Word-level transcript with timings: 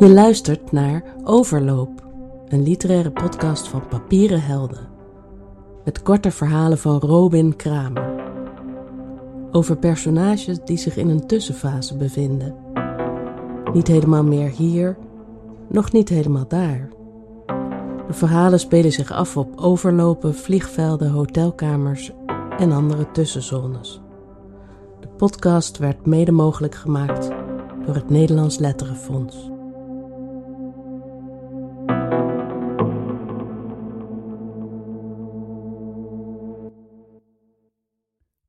Je 0.00 0.08
luistert 0.08 0.72
naar 0.72 1.04
Overloop, 1.24 1.90
een 2.48 2.62
literaire 2.62 3.10
podcast 3.10 3.68
van 3.68 3.88
Papieren 3.88 4.42
Helden. 4.42 4.88
Met 5.84 6.02
korte 6.02 6.30
verhalen 6.30 6.78
van 6.78 6.98
Robin 6.98 7.56
Kramer. 7.56 8.14
Over 9.50 9.76
personages 9.76 10.58
die 10.64 10.76
zich 10.76 10.96
in 10.96 11.08
een 11.08 11.26
tussenfase 11.26 11.96
bevinden. 11.96 12.54
Niet 13.72 13.86
helemaal 13.86 14.24
meer 14.24 14.48
hier, 14.48 14.96
nog 15.68 15.92
niet 15.92 16.08
helemaal 16.08 16.48
daar. 16.48 16.88
De 18.06 18.12
verhalen 18.12 18.60
spelen 18.60 18.92
zich 18.92 19.12
af 19.12 19.36
op 19.36 19.60
overlopen, 19.60 20.34
vliegvelden, 20.34 21.10
hotelkamers 21.10 22.12
en 22.58 22.72
andere 22.72 23.10
tussenzones. 23.10 24.00
De 25.00 25.08
podcast 25.08 25.78
werd 25.78 26.06
mede 26.06 26.32
mogelijk 26.32 26.74
gemaakt 26.74 27.30
door 27.86 27.94
het 27.94 28.10
Nederlands 28.10 28.58
Letterenfonds. 28.58 29.50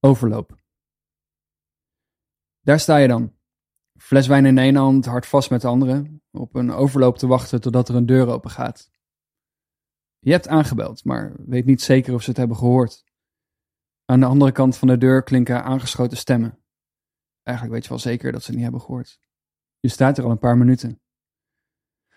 Overloop. 0.03 0.59
Daar 2.59 2.79
sta 2.79 2.97
je 2.97 3.07
dan. 3.07 3.35
Fles 3.97 4.27
wijn 4.27 4.45
in 4.45 4.55
de 4.55 4.61
ene 4.61 4.79
hand, 4.79 5.05
hard 5.05 5.25
vast 5.25 5.49
met 5.49 5.61
de 5.61 5.67
andere, 5.67 6.19
op 6.31 6.55
een 6.55 6.71
overloop 6.71 7.17
te 7.17 7.27
wachten 7.27 7.61
totdat 7.61 7.89
er 7.89 7.95
een 7.95 8.05
deur 8.05 8.27
open 8.27 8.49
gaat. 8.49 8.91
Je 10.19 10.31
hebt 10.31 10.47
aangebeld, 10.47 11.03
maar 11.03 11.33
weet 11.45 11.65
niet 11.65 11.81
zeker 11.81 12.13
of 12.13 12.21
ze 12.21 12.29
het 12.29 12.37
hebben 12.37 12.57
gehoord. 12.57 13.03
Aan 14.05 14.19
de 14.19 14.25
andere 14.25 14.51
kant 14.51 14.77
van 14.77 14.87
de 14.87 14.97
deur 14.97 15.23
klinken 15.23 15.63
aangeschoten 15.63 16.17
stemmen. 16.17 16.59
Eigenlijk 17.43 17.75
weet 17.75 17.83
je 17.83 17.89
wel 17.89 17.99
zeker 17.99 18.31
dat 18.31 18.41
ze 18.41 18.45
het 18.45 18.55
niet 18.55 18.63
hebben 18.63 18.81
gehoord. 18.81 19.19
Je 19.79 19.89
staat 19.89 20.17
er 20.17 20.23
al 20.23 20.31
een 20.31 20.37
paar 20.37 20.57
minuten. 20.57 21.01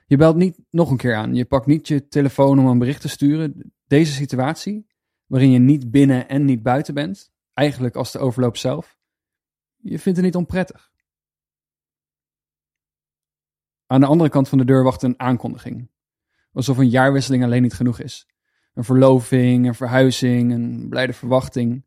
Je 0.06 0.16
belt 0.16 0.36
niet 0.36 0.60
nog 0.70 0.90
een 0.90 0.96
keer 0.96 1.14
aan. 1.14 1.34
Je 1.34 1.44
pakt 1.44 1.66
niet 1.66 1.88
je 1.88 2.08
telefoon 2.08 2.58
om 2.58 2.66
een 2.66 2.78
bericht 2.78 3.00
te 3.00 3.08
sturen. 3.08 3.74
Deze 3.84 4.12
situatie, 4.12 4.86
waarin 5.26 5.50
je 5.50 5.58
niet 5.58 5.90
binnen 5.90 6.28
en 6.28 6.44
niet 6.44 6.62
buiten 6.62 6.94
bent, 6.94 7.33
eigenlijk 7.54 7.96
als 7.96 8.12
de 8.12 8.18
overloop 8.18 8.56
zelf, 8.56 8.98
je 9.76 9.98
vindt 9.98 10.18
het 10.18 10.26
niet 10.26 10.36
onprettig. 10.36 10.92
Aan 13.86 14.00
de 14.00 14.06
andere 14.06 14.30
kant 14.30 14.48
van 14.48 14.58
de 14.58 14.64
deur 14.64 14.82
wacht 14.82 15.02
een 15.02 15.20
aankondiging. 15.20 15.90
Alsof 16.52 16.78
een 16.78 16.88
jaarwisseling 16.88 17.44
alleen 17.44 17.62
niet 17.62 17.74
genoeg 17.74 18.00
is. 18.00 18.28
Een 18.74 18.84
verloving, 18.84 19.66
een 19.66 19.74
verhuizing, 19.74 20.52
een 20.52 20.88
blijde 20.88 21.12
verwachting. 21.12 21.84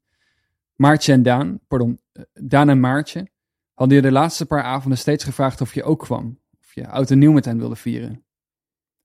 Maartje 0.76 1.14
en 1.14 1.23
Daan, 1.23 1.60
pardon, 1.68 2.02
eh, 2.12 2.23
Daan 2.34 2.70
en 2.70 2.80
Maartje, 2.80 3.32
hadden 3.73 3.95
je 3.95 4.04
de 4.04 4.12
laatste 4.12 4.45
paar 4.45 4.64
avonden 4.64 4.98
steeds 4.98 5.23
gevraagd 5.23 5.62
of 5.62 5.73
je 5.73 5.84
ook 5.84 6.00
kwam. 6.00 6.40
Of 6.60 6.73
je 6.73 6.88
oud 6.88 7.12
en 7.12 7.20
nieuw 7.20 7.32
met 7.32 7.45
hen 7.45 7.58
wilde 7.58 7.76
vieren. 7.76 8.26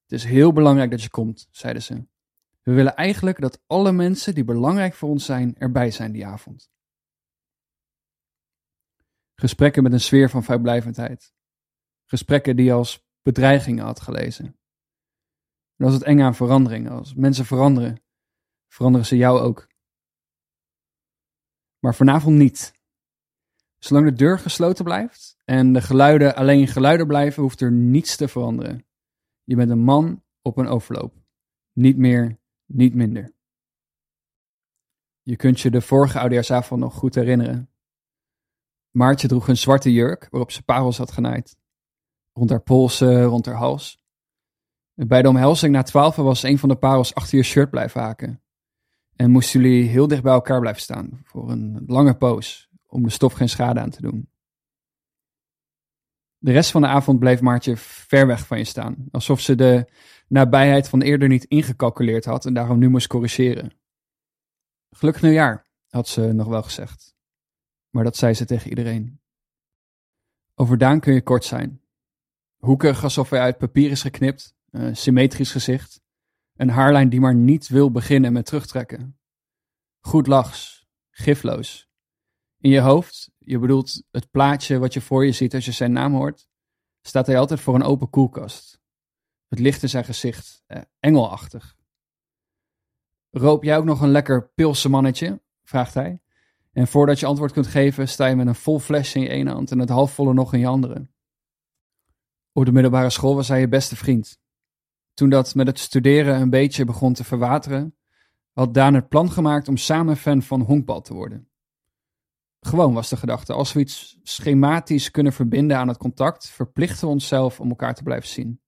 Het 0.02 0.12
is 0.12 0.24
heel 0.24 0.52
belangrijk 0.52 0.90
dat 0.90 1.02
je 1.02 1.10
komt, 1.10 1.48
zeiden 1.50 1.82
ze. 1.82 2.06
We 2.62 2.72
willen 2.72 2.96
eigenlijk 2.96 3.40
dat 3.40 3.62
alle 3.66 3.92
mensen 3.92 4.34
die 4.34 4.44
belangrijk 4.44 4.94
voor 4.94 5.08
ons 5.08 5.24
zijn 5.24 5.58
erbij 5.58 5.90
zijn 5.90 6.12
die 6.12 6.26
avond. 6.26 6.70
Gesprekken 9.34 9.82
met 9.82 9.92
een 9.92 10.00
sfeer 10.00 10.30
van 10.30 10.42
vrijblijvendheid. 10.42 11.34
Gesprekken 12.04 12.56
die 12.56 12.64
je 12.64 12.72
als 12.72 13.06
bedreigingen 13.22 13.84
had 13.84 14.00
gelezen. 14.00 14.46
En 15.76 15.84
als 15.84 15.94
het 15.94 16.02
eng 16.02 16.20
aan 16.20 16.34
verandering. 16.34 16.90
Als 16.90 17.14
mensen 17.14 17.44
veranderen, 17.44 18.02
veranderen 18.68 19.06
ze 19.06 19.16
jou 19.16 19.40
ook. 19.40 19.68
Maar 21.78 21.94
vanavond 21.94 22.36
niet. 22.36 22.80
Zolang 23.78 24.06
de 24.06 24.12
deur 24.12 24.38
gesloten 24.38 24.84
blijft 24.84 25.36
en 25.44 25.72
de 25.72 25.80
geluiden 25.80 26.34
alleen 26.34 26.68
geluiden 26.68 27.06
blijven, 27.06 27.42
hoeft 27.42 27.60
er 27.60 27.72
niets 27.72 28.16
te 28.16 28.28
veranderen. 28.28 28.86
Je 29.44 29.56
bent 29.56 29.70
een 29.70 29.84
man 29.84 30.24
op 30.42 30.56
een 30.56 30.66
overloop. 30.66 31.14
Niet 31.72 31.96
meer 31.96 32.40
niet 32.74 32.94
minder. 32.94 33.32
Je 35.22 35.36
kunt 35.36 35.60
je 35.60 35.70
de 35.70 35.80
vorige 35.80 36.18
oudejaarsavond 36.18 36.80
nog 36.80 36.94
goed 36.94 37.14
herinneren. 37.14 37.70
Maartje 38.90 39.28
droeg 39.28 39.48
een 39.48 39.56
zwarte 39.56 39.92
jurk 39.92 40.28
waarop 40.30 40.50
ze 40.50 40.62
parels 40.62 40.98
had 40.98 41.12
genaaid. 41.12 41.56
Rond 42.32 42.50
haar 42.50 42.62
polsen, 42.62 43.24
rond 43.24 43.46
haar 43.46 43.54
hals. 43.54 44.02
Bij 44.94 45.22
de 45.22 45.28
omhelzing 45.28 45.72
na 45.72 45.82
twaalf 45.82 46.16
was 46.16 46.42
een 46.42 46.58
van 46.58 46.68
de 46.68 46.76
parels 46.76 47.14
achter 47.14 47.36
je 47.36 47.44
shirt 47.44 47.70
blijven 47.70 48.00
haken. 48.00 48.42
En 49.16 49.30
moesten 49.30 49.60
jullie 49.60 49.88
heel 49.88 50.08
dicht 50.08 50.22
bij 50.22 50.32
elkaar 50.32 50.60
blijven 50.60 50.82
staan 50.82 51.20
voor 51.24 51.50
een 51.50 51.82
lange 51.86 52.16
poos 52.16 52.68
om 52.86 53.02
de 53.02 53.10
stof 53.10 53.32
geen 53.32 53.48
schade 53.48 53.80
aan 53.80 53.90
te 53.90 54.02
doen. 54.02 54.31
De 56.44 56.52
rest 56.52 56.70
van 56.70 56.80
de 56.80 56.86
avond 56.86 57.18
bleef 57.18 57.40
Maartje 57.40 57.76
ver 57.76 58.26
weg 58.26 58.46
van 58.46 58.58
je 58.58 58.64
staan, 58.64 59.08
alsof 59.10 59.40
ze 59.40 59.54
de 59.54 59.86
nabijheid 60.28 60.88
van 60.88 61.02
eerder 61.02 61.28
niet 61.28 61.44
ingecalculeerd 61.44 62.24
had 62.24 62.46
en 62.46 62.54
daarom 62.54 62.78
nu 62.78 62.88
moest 62.88 63.06
corrigeren. 63.06 63.72
Gelukkig 64.90 65.22
nieuwjaar, 65.22 65.66
had 65.88 66.08
ze 66.08 66.32
nog 66.32 66.46
wel 66.46 66.62
gezegd. 66.62 67.14
Maar 67.90 68.04
dat 68.04 68.16
zei 68.16 68.34
ze 68.34 68.44
tegen 68.44 68.68
iedereen. 68.68 69.20
Over 70.54 70.78
Daan 70.78 71.00
kun 71.00 71.14
je 71.14 71.22
kort 71.22 71.44
zijn. 71.44 71.82
Hoekig 72.56 73.04
alsof 73.04 73.30
hij 73.30 73.40
uit 73.40 73.58
papier 73.58 73.90
is 73.90 74.02
geknipt, 74.02 74.54
een 74.70 74.96
symmetrisch 74.96 75.52
gezicht, 75.52 76.00
een 76.54 76.70
haarlijn 76.70 77.08
die 77.08 77.20
maar 77.20 77.34
niet 77.34 77.68
wil 77.68 77.90
beginnen 77.90 78.32
met 78.32 78.46
terugtrekken. 78.46 79.18
Goed 80.00 80.26
lachs, 80.26 80.86
gifloos. 81.10 81.91
In 82.62 82.70
je 82.70 82.80
hoofd, 82.80 83.30
je 83.38 83.58
bedoelt 83.58 84.02
het 84.10 84.30
plaatje 84.30 84.78
wat 84.78 84.94
je 84.94 85.00
voor 85.00 85.24
je 85.24 85.32
ziet 85.32 85.54
als 85.54 85.64
je 85.64 85.72
zijn 85.72 85.92
naam 85.92 86.14
hoort, 86.14 86.48
staat 87.00 87.26
hij 87.26 87.38
altijd 87.38 87.60
voor 87.60 87.74
een 87.74 87.82
open 87.82 88.10
koelkast. 88.10 88.80
Het 89.48 89.58
licht 89.58 89.82
in 89.82 89.88
zijn 89.88 90.04
gezicht, 90.04 90.62
eh, 90.66 90.82
engelachtig. 91.00 91.76
Roop 93.30 93.62
jij 93.64 93.76
ook 93.76 93.84
nog 93.84 94.00
een 94.00 94.10
lekker 94.10 94.50
pilse 94.54 94.88
mannetje? 94.88 95.42
vraagt 95.62 95.94
hij. 95.94 96.20
En 96.72 96.86
voordat 96.86 97.20
je 97.20 97.26
antwoord 97.26 97.52
kunt 97.52 97.66
geven, 97.66 98.08
sta 98.08 98.26
je 98.26 98.36
met 98.36 98.46
een 98.46 98.54
vol 98.54 98.78
flesje 98.78 99.18
in 99.18 99.24
je 99.24 99.30
ene 99.30 99.50
hand 99.50 99.70
en 99.70 99.78
het 99.78 99.88
halfvolle 99.88 100.34
nog 100.34 100.52
in 100.52 100.60
je 100.60 100.66
andere. 100.66 101.08
Op 102.52 102.64
de 102.64 102.72
middelbare 102.72 103.10
school 103.10 103.34
was 103.34 103.48
hij 103.48 103.60
je 103.60 103.68
beste 103.68 103.96
vriend. 103.96 104.40
Toen 105.14 105.30
dat 105.30 105.54
met 105.54 105.66
het 105.66 105.78
studeren 105.78 106.40
een 106.40 106.50
beetje 106.50 106.84
begon 106.84 107.12
te 107.12 107.24
verwateren, 107.24 107.96
had 108.52 108.74
Daan 108.74 108.94
het 108.94 109.08
plan 109.08 109.30
gemaakt 109.30 109.68
om 109.68 109.76
samen 109.76 110.16
fan 110.16 110.42
van 110.42 110.60
honkbal 110.60 111.00
te 111.00 111.14
worden. 111.14 111.51
Gewoon 112.66 112.94
was 112.94 113.08
de 113.08 113.16
gedachte, 113.16 113.52
als 113.52 113.72
we 113.72 113.80
iets 113.80 114.18
schematisch 114.22 115.10
kunnen 115.10 115.32
verbinden 115.32 115.76
aan 115.76 115.88
het 115.88 115.96
contact, 115.96 116.50
verplichten 116.50 117.06
we 117.06 117.12
onszelf 117.12 117.60
om 117.60 117.68
elkaar 117.68 117.94
te 117.94 118.02
blijven 118.02 118.28
zien. 118.28 118.60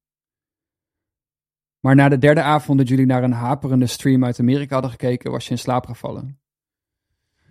Maar 1.80 1.94
na 1.94 2.08
de 2.08 2.18
derde 2.18 2.42
avond 2.42 2.78
dat 2.78 2.88
jullie 2.88 3.06
naar 3.06 3.22
een 3.22 3.32
haperende 3.32 3.86
stream 3.86 4.24
uit 4.24 4.40
Amerika 4.40 4.72
hadden 4.72 4.90
gekeken, 4.90 5.30
was 5.30 5.44
je 5.44 5.50
in 5.50 5.58
slaap 5.58 5.86
gevallen. 5.86 6.38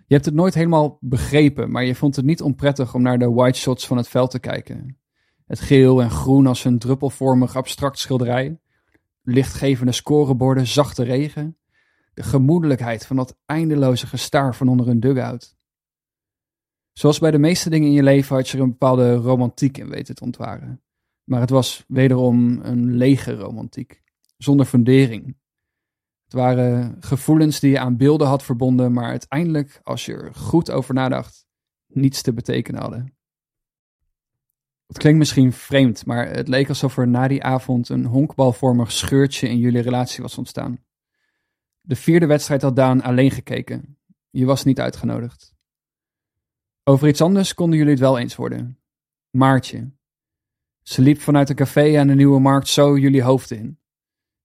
Je 0.06 0.14
hebt 0.14 0.24
het 0.24 0.34
nooit 0.34 0.54
helemaal 0.54 0.98
begrepen, 1.00 1.70
maar 1.70 1.84
je 1.84 1.94
vond 1.94 2.16
het 2.16 2.24
niet 2.24 2.42
onprettig 2.42 2.94
om 2.94 3.02
naar 3.02 3.18
de 3.18 3.30
white 3.30 3.58
shots 3.58 3.86
van 3.86 3.96
het 3.96 4.08
veld 4.08 4.30
te 4.30 4.38
kijken. 4.38 4.98
Het 5.46 5.60
geel 5.60 6.02
en 6.02 6.10
groen 6.10 6.46
als 6.46 6.64
een 6.64 6.78
druppelvormig 6.78 7.56
abstract 7.56 7.98
schilderij, 7.98 8.58
lichtgevende 9.22 9.92
scoreborden, 9.92 10.66
zachte 10.66 11.02
regen, 11.02 11.56
de 12.14 12.22
gemoedelijkheid 12.22 13.06
van 13.06 13.16
dat 13.16 13.36
eindeloze 13.46 14.06
gestaar 14.06 14.54
van 14.54 14.68
onder 14.68 14.88
een 14.88 15.00
dugout. 15.00 15.56
Zoals 16.94 17.18
bij 17.18 17.30
de 17.30 17.38
meeste 17.38 17.70
dingen 17.70 17.88
in 17.88 17.94
je 17.94 18.02
leven 18.02 18.36
had 18.36 18.48
je 18.48 18.56
er 18.56 18.62
een 18.62 18.70
bepaalde 18.70 19.14
romantiek 19.14 19.78
in 19.78 19.88
weten 19.88 20.14
te 20.14 20.24
ontwaren. 20.24 20.82
Maar 21.24 21.40
het 21.40 21.50
was 21.50 21.84
wederom 21.88 22.60
een 22.62 22.94
lege 22.96 23.34
romantiek 23.34 24.02
zonder 24.36 24.66
fundering. 24.66 25.36
Het 26.24 26.32
waren 26.32 26.96
gevoelens 27.00 27.60
die 27.60 27.70
je 27.70 27.78
aan 27.78 27.96
beelden 27.96 28.26
had 28.26 28.42
verbonden, 28.42 28.92
maar 28.92 29.10
uiteindelijk, 29.10 29.80
als 29.82 30.06
je 30.06 30.12
er 30.12 30.34
goed 30.34 30.70
over 30.70 30.94
nadacht, 30.94 31.46
niets 31.86 32.22
te 32.22 32.32
betekenen 32.32 32.80
hadden. 32.80 33.16
Het 34.86 34.98
klinkt 34.98 35.18
misschien 35.18 35.52
vreemd, 35.52 36.06
maar 36.06 36.28
het 36.28 36.48
leek 36.48 36.68
alsof 36.68 36.96
er 36.98 37.08
na 37.08 37.28
die 37.28 37.42
avond 37.42 37.88
een 37.88 38.04
honkbalvormig 38.04 38.92
scheurtje 38.92 39.48
in 39.48 39.58
jullie 39.58 39.82
relatie 39.82 40.22
was 40.22 40.38
ontstaan. 40.38 40.84
De 41.80 41.96
vierde 41.96 42.26
wedstrijd 42.26 42.62
had 42.62 42.76
Daan 42.76 43.02
alleen 43.02 43.30
gekeken. 43.30 43.98
Je 44.30 44.44
was 44.44 44.64
niet 44.64 44.80
uitgenodigd. 44.80 45.53
Over 46.86 47.08
iets 47.08 47.20
anders 47.20 47.54
konden 47.54 47.78
jullie 47.78 47.92
het 47.92 48.02
wel 48.02 48.18
eens 48.18 48.36
worden. 48.36 48.78
Maartje. 49.30 49.90
Ze 50.82 51.02
liep 51.02 51.20
vanuit 51.20 51.48
een 51.48 51.56
café 51.56 51.98
aan 51.98 52.06
de 52.06 52.14
Nieuwe 52.14 52.40
Markt 52.40 52.68
zo 52.68 52.98
jullie 52.98 53.22
hoofden 53.22 53.58
in. 53.58 53.78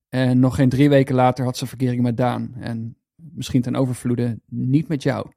En 0.09 0.39
nog 0.39 0.55
geen 0.55 0.69
drie 0.69 0.89
weken 0.89 1.15
later 1.15 1.45
had 1.45 1.57
ze 1.57 1.67
verkering 1.67 2.01
met 2.01 2.17
Daan. 2.17 2.53
En 2.59 2.97
misschien 3.15 3.61
ten 3.61 3.75
overvloede 3.75 4.39
niet 4.45 4.87
met 4.87 5.03
jou. 5.03 5.31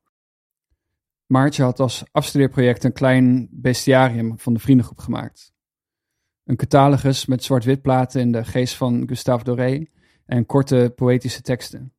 Maartje 1.27 1.63
had 1.63 1.81
als 1.81 2.05
afstudeerproject 2.11 2.85
een 2.85 2.93
klein 2.93 3.49
bestiarium 3.51 4.39
van 4.39 4.55
de 4.55 4.61
vriendengroep 4.61 4.99
gemaakt. 4.99 5.53
Een 6.45 6.57
catalogus 6.57 7.27
met 7.27 7.45
zwart-wit 7.45 7.83
platen 7.83 8.21
in 8.21 8.33
de 8.33 8.45
geest 8.45 8.75
van 8.75 9.09
Gustave 9.09 9.45
Doré 9.45 9.87
en 10.25 10.47
korte 10.47 10.93
poëtische 10.97 11.43
teksten. 11.43 11.93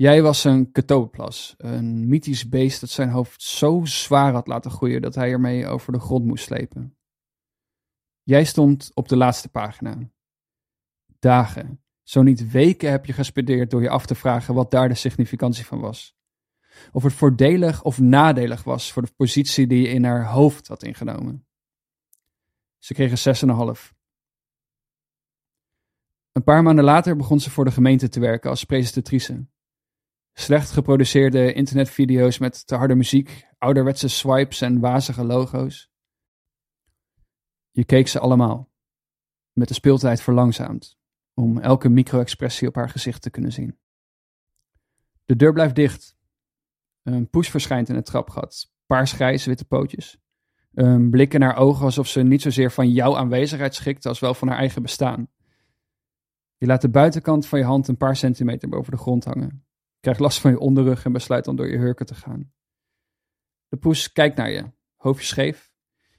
Jij 0.00 0.22
was 0.22 0.44
een 0.44 0.72
katoplas, 0.72 1.54
een 1.58 2.08
mythisch 2.08 2.48
beest 2.48 2.80
dat 2.80 2.90
zijn 2.90 3.08
hoofd 3.08 3.42
zo 3.42 3.80
zwaar 3.84 4.32
had 4.32 4.46
laten 4.46 4.70
groeien 4.70 5.02
dat 5.02 5.14
hij 5.14 5.30
ermee 5.30 5.66
over 5.66 5.92
de 5.92 6.00
grond 6.00 6.24
moest 6.24 6.44
slepen. 6.44 6.96
Jij 8.22 8.44
stond 8.44 8.90
op 8.94 9.08
de 9.08 9.16
laatste 9.16 9.48
pagina. 9.48 10.10
Dagen, 11.18 11.82
zo 12.02 12.22
niet 12.22 12.50
weken 12.50 12.90
heb 12.90 13.06
je 13.06 13.12
gespendeerd 13.12 13.70
door 13.70 13.82
je 13.82 13.88
af 13.88 14.06
te 14.06 14.14
vragen 14.14 14.54
wat 14.54 14.70
daar 14.70 14.88
de 14.88 14.94
significantie 14.94 15.66
van 15.66 15.80
was. 15.80 16.16
Of 16.92 17.02
het 17.02 17.12
voordelig 17.12 17.82
of 17.82 17.98
nadelig 17.98 18.62
was 18.62 18.92
voor 18.92 19.02
de 19.02 19.12
positie 19.16 19.66
die 19.66 19.82
je 19.82 19.88
in 19.88 20.04
haar 20.04 20.26
hoofd 20.26 20.68
had 20.68 20.82
ingenomen. 20.82 21.46
Ze 22.78 22.94
kregen 22.94 23.36
6,5. 23.76 23.92
Een 26.32 26.44
paar 26.44 26.62
maanden 26.62 26.84
later 26.84 27.16
begon 27.16 27.40
ze 27.40 27.50
voor 27.50 27.64
de 27.64 27.70
gemeente 27.70 28.08
te 28.08 28.20
werken 28.20 28.50
als 28.50 28.64
presentatrice. 28.64 29.46
Slecht 30.40 30.70
geproduceerde 30.70 31.52
internetvideo's 31.52 32.38
met 32.38 32.66
te 32.66 32.74
harde 32.74 32.94
muziek, 32.94 33.46
ouderwetse 33.58 34.08
swipes 34.08 34.60
en 34.60 34.80
wazige 34.80 35.24
logo's. 35.24 35.90
Je 37.70 37.84
keek 37.84 38.08
ze 38.08 38.18
allemaal, 38.18 38.70
met 39.52 39.68
de 39.68 39.74
speeltijd 39.74 40.22
verlangzaamd, 40.22 40.98
om 41.34 41.58
elke 41.58 41.88
micro-expressie 41.88 42.68
op 42.68 42.74
haar 42.74 42.88
gezicht 42.88 43.22
te 43.22 43.30
kunnen 43.30 43.52
zien. 43.52 43.78
De 45.24 45.36
deur 45.36 45.52
blijft 45.52 45.74
dicht. 45.74 46.16
Een 47.02 47.30
poes 47.30 47.50
verschijnt 47.50 47.88
in 47.88 47.94
het 47.94 48.06
trapgat, 48.06 48.72
paarsgrijs 48.86 49.44
witte 49.44 49.64
pootjes. 49.64 50.18
Blik 51.10 51.34
in 51.34 51.42
haar 51.42 51.56
ogen 51.56 51.84
alsof 51.84 52.06
ze 52.06 52.22
niet 52.22 52.42
zozeer 52.42 52.70
van 52.70 52.90
jouw 52.90 53.16
aanwezigheid 53.16 53.74
schikt 53.74 54.06
als 54.06 54.20
wel 54.20 54.34
van 54.34 54.48
haar 54.48 54.58
eigen 54.58 54.82
bestaan. 54.82 55.28
Je 56.56 56.66
laat 56.66 56.80
de 56.80 56.90
buitenkant 56.90 57.46
van 57.46 57.58
je 57.58 57.64
hand 57.64 57.88
een 57.88 57.96
paar 57.96 58.16
centimeter 58.16 58.68
boven 58.68 58.92
de 58.92 58.98
grond 58.98 59.24
hangen. 59.24 59.64
Krijgt 60.00 60.20
last 60.20 60.40
van 60.40 60.50
je 60.50 60.58
onderrug 60.58 61.04
en 61.04 61.12
besluit 61.12 61.44
dan 61.44 61.56
door 61.56 61.70
je 61.70 61.76
hurken 61.76 62.06
te 62.06 62.14
gaan. 62.14 62.52
De 63.68 63.76
poes 63.76 64.12
kijkt 64.12 64.36
naar 64.36 64.50
je, 64.50 64.72
hoofdje 64.96 65.26
scheef. 65.26 65.72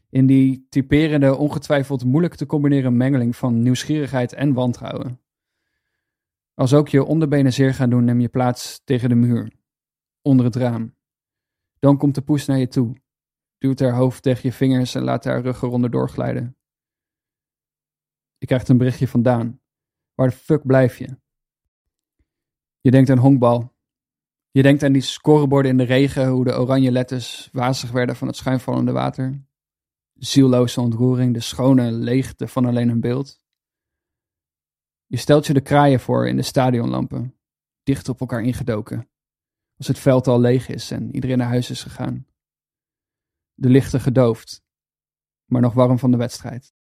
In 0.10 0.25
die 0.25 0.68
typerende, 0.69 1.36
ongetwijfeld 1.36 2.06
moeilijk 2.06 2.36
te 2.36 2.45
combineren 2.45 2.98
mengeling 2.98 3.36
van 3.36 3.62
nieuwsgierigheid 3.62 4.33
en 4.33 4.54
wantrouwen. 4.54 5.22
Als 6.54 6.74
ook 6.74 6.89
je 6.89 7.04
onderbenen 7.04 7.54
zeer 7.54 7.74
gaan 7.74 7.89
doen, 7.89 8.04
neem 8.04 8.19
je 8.19 8.30
plaats 8.30 8.81
tegen 8.83 9.10
de 9.10 9.16
muur, 9.16 9.51
onder 10.22 10.45
het 10.45 10.56
raam. 10.56 10.95
Dan 11.80 11.98
komt 11.98 12.16
de 12.16 12.22
poes 12.22 12.45
naar 12.45 12.57
je 12.57 12.68
toe, 12.68 12.95
duwt 13.57 13.80
haar 13.80 13.94
hoofd 13.94 14.24
tegen 14.24 14.50
je 14.50 14.56
vingers 14.56 14.95
en 14.95 15.04
laat 15.04 15.24
haar 15.24 15.42
rug 15.42 15.62
eronder 15.62 15.92
doorglijden. 15.92 16.57
Je 18.38 18.45
krijgt 18.45 18.69
een 18.69 18.77
berichtje 18.77 19.07
vandaan. 19.07 19.62
Waar 20.13 20.30
de 20.30 20.36
fuck 20.36 20.66
blijf 20.66 20.98
je? 20.98 21.19
Je 22.80 22.92
denkt 22.92 23.10
aan 23.10 23.18
honkbal. 23.18 23.70
Je 24.53 24.62
denkt 24.62 24.83
aan 24.83 24.92
die 24.92 25.01
scoreborden 25.01 25.71
in 25.71 25.77
de 25.77 25.83
regen, 25.83 26.27
hoe 26.27 26.44
de 26.44 26.59
oranje 26.59 26.92
letters 26.92 27.50
wazig 27.51 27.92
werden 27.92 28.15
van 28.15 28.27
het 28.27 28.36
schuimvallende 28.36 28.92
water. 28.92 29.45
Zielloze 30.13 30.81
ontroering, 30.81 31.33
de 31.33 31.39
schone 31.39 31.92
leegte 31.92 32.48
van 32.48 32.65
alleen 32.65 32.89
een 32.89 33.00
beeld. 33.00 33.39
Je 35.06 35.18
stelt 35.18 35.48
je 35.48 35.53
de 35.53 35.62
kraaien 35.62 36.00
voor 36.00 36.27
in 36.27 36.36
de 36.36 36.42
stadionlampen, 36.42 37.38
dicht 37.83 38.09
op 38.09 38.19
elkaar 38.19 38.44
ingedoken, 38.44 39.09
als 39.77 39.88
het 39.88 40.00
veld 40.00 40.27
al 40.27 40.39
leeg 40.39 40.68
is 40.68 40.92
en 40.92 41.15
iedereen 41.15 41.38
naar 41.38 41.48
huis 41.48 41.69
is 41.69 41.83
gegaan. 41.83 42.27
De 43.53 43.69
lichten 43.69 44.01
gedoofd, 44.01 44.63
maar 45.45 45.62
nog 45.62 45.74
warm 45.74 46.00
van 46.00 46.12
de 46.12 46.18
wedstrijd. 46.18 46.74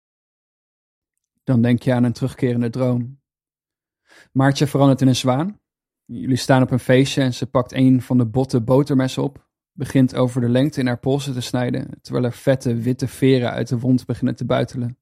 Dan 1.44 1.62
denk 1.62 1.82
je 1.82 1.94
aan 1.94 2.04
een 2.04 2.12
terugkerende 2.12 2.70
droom. 2.70 3.20
Maartje 4.32 4.66
verandert 4.66 5.00
in 5.00 5.08
een 5.08 5.16
zwaan. 5.16 5.60
Jullie 6.10 6.36
staan 6.36 6.62
op 6.62 6.70
een 6.70 6.78
feestje 6.78 7.22
en 7.22 7.34
ze 7.34 7.46
pakt 7.46 7.72
een 7.72 8.02
van 8.02 8.18
de 8.18 8.26
botte 8.26 8.60
botermessen 8.60 9.22
op, 9.22 9.48
begint 9.72 10.14
over 10.14 10.40
de 10.40 10.48
lengte 10.48 10.80
in 10.80 10.86
haar 10.86 10.98
polsen 10.98 11.32
te 11.32 11.40
snijden, 11.40 11.98
terwijl 12.02 12.24
er 12.24 12.32
vette 12.32 12.74
witte 12.74 13.08
veren 13.08 13.50
uit 13.50 13.68
de 13.68 13.78
wond 13.78 14.06
beginnen 14.06 14.36
te 14.36 14.44
buitelen. 14.44 14.98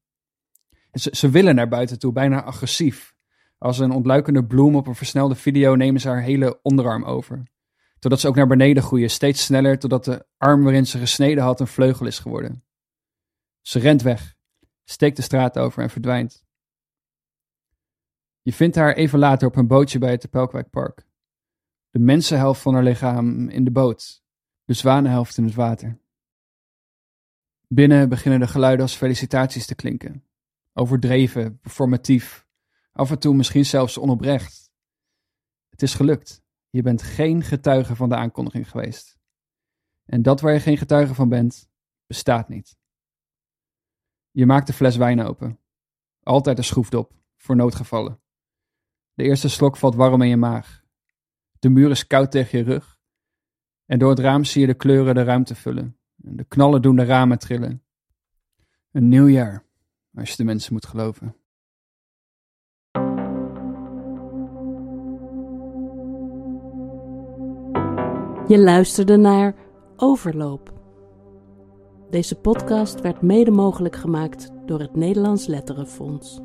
Ze, 0.91 1.09
ze 1.13 1.29
willen 1.29 1.55
naar 1.55 1.67
buiten 1.67 1.99
toe, 1.99 2.11
bijna 2.11 2.43
agressief. 2.43 3.15
Als 3.57 3.79
een 3.79 3.91
ontluikende 3.91 4.45
bloem 4.45 4.75
op 4.75 4.87
een 4.87 4.95
versnelde 4.95 5.35
video 5.35 5.75
nemen 5.75 6.01
ze 6.01 6.07
haar 6.07 6.21
hele 6.21 6.59
onderarm 6.61 7.03
over. 7.03 7.43
Totdat 7.99 8.19
ze 8.19 8.27
ook 8.27 8.35
naar 8.35 8.47
beneden 8.47 8.83
groeien, 8.83 9.09
steeds 9.09 9.43
sneller, 9.43 9.79
totdat 9.79 10.05
de 10.05 10.25
arm 10.37 10.63
waarin 10.63 10.85
ze 10.85 10.97
gesneden 10.97 11.43
had 11.43 11.59
een 11.59 11.67
vleugel 11.67 12.05
is 12.05 12.19
geworden. 12.19 12.63
Ze 13.61 13.79
rent 13.79 14.01
weg, 14.01 14.35
steekt 14.83 15.15
de 15.15 15.21
straat 15.21 15.57
over 15.57 15.83
en 15.83 15.89
verdwijnt. 15.89 16.46
Je 18.47 18.53
vindt 18.53 18.75
haar 18.75 18.93
even 18.93 19.19
later 19.19 19.47
op 19.47 19.55
een 19.55 19.67
bootje 19.67 19.99
bij 19.99 20.11
het 20.11 20.21
Tepelkwijkpark. 20.21 21.07
De 21.89 21.99
mensenhelft 21.99 22.61
van 22.61 22.73
haar 22.73 22.83
lichaam 22.83 23.49
in 23.49 23.63
de 23.63 23.71
boot, 23.71 24.23
de 24.63 24.73
zwanenhelft 24.73 25.37
in 25.37 25.43
het 25.43 25.53
water. 25.53 25.99
Binnen 27.67 28.09
beginnen 28.09 28.39
de 28.39 28.47
geluiden 28.47 28.85
als 28.85 28.95
felicitaties 28.95 29.65
te 29.65 29.75
klinken. 29.75 30.25
Overdreven, 30.73 31.59
performatief, 31.59 32.47
af 32.91 33.11
en 33.11 33.19
toe 33.19 33.35
misschien 33.35 33.65
zelfs 33.65 33.97
onoprecht. 33.97 34.71
Het 35.69 35.81
is 35.81 35.93
gelukt. 35.93 36.43
Je 36.69 36.81
bent 36.81 37.01
geen 37.01 37.43
getuige 37.43 37.95
van 37.95 38.09
de 38.09 38.15
aankondiging 38.15 38.69
geweest. 38.69 39.19
En 40.05 40.21
dat 40.21 40.41
waar 40.41 40.53
je 40.53 40.59
geen 40.59 40.77
getuige 40.77 41.13
van 41.13 41.29
bent, 41.29 41.69
bestaat 42.05 42.49
niet. 42.49 42.77
Je 44.31 44.45
maakt 44.45 44.67
de 44.67 44.73
fles 44.73 44.95
wijn 44.95 45.21
open. 45.21 45.59
Altijd 46.23 46.57
een 46.57 46.63
schroefdop, 46.63 47.13
voor 47.35 47.55
noodgevallen. 47.55 48.25
De 49.17 49.23
eerste 49.23 49.49
slok 49.49 49.77
valt 49.77 49.95
warm 49.95 50.21
in 50.21 50.29
je 50.29 50.37
maag. 50.37 50.83
De 51.59 51.69
muur 51.69 51.89
is 51.89 52.07
koud 52.07 52.31
tegen 52.31 52.57
je 52.57 52.63
rug. 52.63 52.99
En 53.85 53.99
door 53.99 54.09
het 54.09 54.19
raam 54.19 54.43
zie 54.43 54.61
je 54.61 54.67
de 54.67 54.73
kleuren 54.73 55.15
de 55.15 55.23
ruimte 55.23 55.55
vullen. 55.55 55.97
En 56.23 56.35
de 56.35 56.43
knallen 56.43 56.81
doen 56.81 56.95
de 56.95 57.03
ramen 57.03 57.39
trillen. 57.39 57.83
Een 58.91 59.07
nieuw 59.07 59.27
jaar, 59.27 59.63
als 60.13 60.29
je 60.29 60.35
de 60.35 60.43
mensen 60.43 60.73
moet 60.73 60.85
geloven. 60.85 61.35
Je 68.47 68.59
luisterde 68.59 69.17
naar 69.17 69.55
Overloop. 69.95 70.73
Deze 72.09 72.35
podcast 72.35 73.01
werd 73.01 73.21
mede 73.21 73.51
mogelijk 73.51 73.95
gemaakt 73.95 74.51
door 74.65 74.79
het 74.79 74.95
Nederlands 74.95 75.47
Letterenfonds. 75.47 76.39